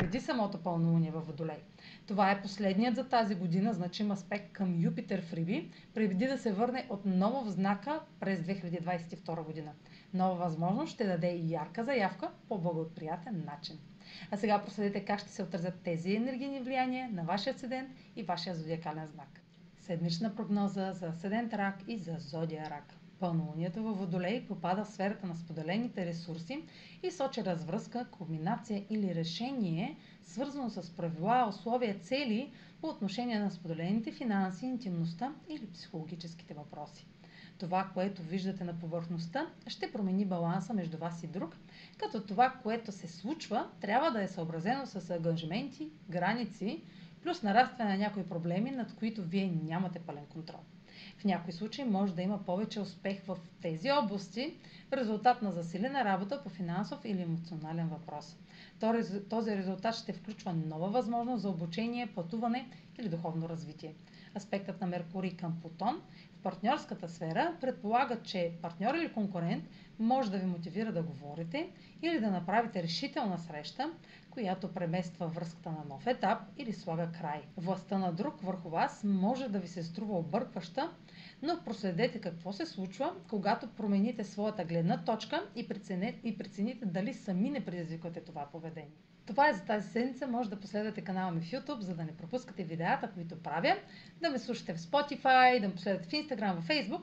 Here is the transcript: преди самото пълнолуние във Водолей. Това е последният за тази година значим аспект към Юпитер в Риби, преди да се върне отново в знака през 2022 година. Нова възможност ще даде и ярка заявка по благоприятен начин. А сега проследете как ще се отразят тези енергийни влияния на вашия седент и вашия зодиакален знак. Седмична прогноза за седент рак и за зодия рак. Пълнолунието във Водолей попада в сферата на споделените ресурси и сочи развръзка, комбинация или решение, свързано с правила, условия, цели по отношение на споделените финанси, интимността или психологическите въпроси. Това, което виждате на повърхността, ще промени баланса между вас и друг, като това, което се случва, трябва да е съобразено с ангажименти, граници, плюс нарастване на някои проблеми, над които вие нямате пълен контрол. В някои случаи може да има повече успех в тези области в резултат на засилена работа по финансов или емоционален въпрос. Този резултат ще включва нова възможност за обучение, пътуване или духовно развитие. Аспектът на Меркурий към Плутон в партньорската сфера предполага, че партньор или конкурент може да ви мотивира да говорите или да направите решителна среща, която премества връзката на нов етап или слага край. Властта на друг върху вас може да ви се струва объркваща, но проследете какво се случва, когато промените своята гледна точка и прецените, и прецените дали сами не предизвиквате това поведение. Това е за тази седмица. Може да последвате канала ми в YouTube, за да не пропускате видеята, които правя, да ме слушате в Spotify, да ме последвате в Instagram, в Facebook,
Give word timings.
преди 0.00 0.20
самото 0.20 0.58
пълнолуние 0.58 1.10
във 1.10 1.26
Водолей. 1.26 1.62
Това 2.06 2.30
е 2.30 2.42
последният 2.42 2.96
за 2.96 3.08
тази 3.08 3.34
година 3.34 3.72
значим 3.72 4.10
аспект 4.10 4.52
към 4.52 4.80
Юпитер 4.80 5.22
в 5.22 5.32
Риби, 5.32 5.70
преди 5.94 6.26
да 6.26 6.38
се 6.38 6.52
върне 6.52 6.86
отново 6.90 7.44
в 7.44 7.50
знака 7.50 8.00
през 8.20 8.40
2022 8.40 9.44
година. 9.44 9.72
Нова 10.14 10.34
възможност 10.34 10.92
ще 10.92 11.06
даде 11.06 11.28
и 11.30 11.52
ярка 11.52 11.84
заявка 11.84 12.30
по 12.48 12.58
благоприятен 12.58 13.44
начин. 13.46 13.78
А 14.30 14.36
сега 14.36 14.62
проследете 14.64 15.04
как 15.04 15.20
ще 15.20 15.28
се 15.28 15.42
отразят 15.42 15.80
тези 15.84 16.14
енергийни 16.14 16.60
влияния 16.60 17.08
на 17.12 17.22
вашия 17.22 17.58
седент 17.58 17.90
и 18.16 18.22
вашия 18.22 18.54
зодиакален 18.54 19.06
знак. 19.06 19.40
Седмична 19.80 20.34
прогноза 20.34 20.92
за 20.92 21.12
седент 21.12 21.54
рак 21.54 21.76
и 21.88 21.98
за 21.98 22.16
зодия 22.18 22.70
рак. 22.70 22.97
Пълнолунието 23.20 23.82
във 23.82 23.98
Водолей 23.98 24.46
попада 24.46 24.84
в 24.84 24.88
сферата 24.88 25.26
на 25.26 25.36
споделените 25.36 26.06
ресурси 26.06 26.64
и 27.02 27.10
сочи 27.10 27.44
развръзка, 27.44 28.06
комбинация 28.10 28.84
или 28.90 29.14
решение, 29.14 29.96
свързано 30.22 30.70
с 30.70 30.96
правила, 30.96 31.46
условия, 31.48 31.98
цели 31.98 32.52
по 32.80 32.86
отношение 32.86 33.38
на 33.38 33.50
споделените 33.50 34.12
финанси, 34.12 34.66
интимността 34.66 35.34
или 35.48 35.66
психологическите 35.66 36.54
въпроси. 36.54 37.06
Това, 37.58 37.90
което 37.94 38.22
виждате 38.22 38.64
на 38.64 38.78
повърхността, 38.78 39.46
ще 39.66 39.92
промени 39.92 40.24
баланса 40.24 40.74
между 40.74 40.98
вас 40.98 41.22
и 41.22 41.26
друг, 41.26 41.56
като 41.98 42.22
това, 42.22 42.50
което 42.62 42.92
се 42.92 43.08
случва, 43.08 43.68
трябва 43.80 44.10
да 44.10 44.22
е 44.22 44.28
съобразено 44.28 44.86
с 44.86 45.10
ангажименти, 45.10 45.88
граници, 46.10 46.82
плюс 47.22 47.42
нарастване 47.42 47.90
на 47.90 47.98
някои 47.98 48.26
проблеми, 48.26 48.70
над 48.70 48.94
които 48.94 49.22
вие 49.22 49.46
нямате 49.64 49.98
пълен 49.98 50.26
контрол. 50.26 50.60
В 51.18 51.24
някои 51.24 51.52
случаи 51.52 51.84
може 51.84 52.14
да 52.14 52.22
има 52.22 52.38
повече 52.38 52.80
успех 52.80 53.22
в 53.22 53.38
тези 53.62 53.90
области 53.92 54.54
в 54.88 54.92
резултат 54.92 55.42
на 55.42 55.52
засилена 55.52 56.04
работа 56.04 56.42
по 56.42 56.48
финансов 56.48 57.04
или 57.04 57.22
емоционален 57.22 57.88
въпрос. 57.88 58.36
Този 59.30 59.56
резултат 59.56 59.94
ще 59.94 60.12
включва 60.12 60.52
нова 60.52 60.88
възможност 60.88 61.42
за 61.42 61.48
обучение, 61.48 62.06
пътуване 62.06 62.68
или 62.98 63.08
духовно 63.08 63.48
развитие. 63.48 63.94
Аспектът 64.36 64.80
на 64.80 64.86
Меркурий 64.86 65.30
към 65.30 65.60
Плутон 65.60 66.02
в 66.32 66.42
партньорската 66.42 67.08
сфера 67.08 67.56
предполага, 67.60 68.22
че 68.22 68.52
партньор 68.62 68.94
или 68.94 69.12
конкурент 69.12 69.64
може 69.98 70.30
да 70.30 70.38
ви 70.38 70.46
мотивира 70.46 70.92
да 70.92 71.02
говорите 71.02 71.70
или 72.02 72.20
да 72.20 72.30
направите 72.30 72.82
решителна 72.82 73.38
среща, 73.38 73.90
която 74.30 74.74
премества 74.74 75.26
връзката 75.28 75.70
на 75.70 75.84
нов 75.88 76.06
етап 76.06 76.38
или 76.56 76.72
слага 76.72 77.08
край. 77.20 77.42
Властта 77.56 77.98
на 77.98 78.12
друг 78.12 78.40
върху 78.42 78.68
вас 78.68 79.04
може 79.04 79.48
да 79.48 79.58
ви 79.58 79.68
се 79.68 79.82
струва 79.82 80.18
объркваща, 80.18 80.92
но 81.42 81.60
проследете 81.64 82.20
какво 82.20 82.52
се 82.52 82.66
случва, 82.66 83.12
когато 83.28 83.68
промените 83.68 84.24
своята 84.24 84.64
гледна 84.64 85.04
точка 85.04 85.46
и 85.56 85.68
прецените, 85.68 86.28
и 86.28 86.38
прецените 86.38 86.86
дали 86.86 87.14
сами 87.14 87.50
не 87.50 87.64
предизвиквате 87.64 88.20
това 88.20 88.46
поведение. 88.52 88.90
Това 89.28 89.48
е 89.48 89.54
за 89.54 89.64
тази 89.64 89.88
седмица. 89.88 90.26
Може 90.26 90.50
да 90.50 90.60
последвате 90.60 91.00
канала 91.00 91.30
ми 91.30 91.40
в 91.40 91.50
YouTube, 91.50 91.80
за 91.80 91.94
да 91.94 92.04
не 92.04 92.16
пропускате 92.16 92.64
видеята, 92.64 93.10
които 93.14 93.42
правя, 93.42 93.76
да 94.20 94.30
ме 94.30 94.38
слушате 94.38 94.74
в 94.74 94.78
Spotify, 94.78 95.60
да 95.60 95.68
ме 95.68 95.74
последвате 95.74 96.08
в 96.08 96.12
Instagram, 96.12 96.60
в 96.60 96.68
Facebook, 96.68 97.02